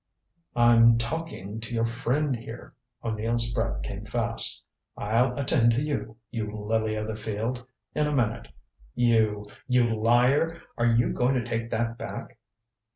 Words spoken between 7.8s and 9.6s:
in a minute. You